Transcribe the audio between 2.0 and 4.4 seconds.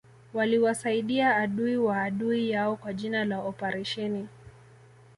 adui yao kwa jina la oparesheni